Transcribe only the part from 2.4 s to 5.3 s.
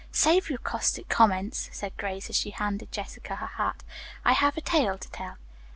handed Jessica her hat. "I have a tale to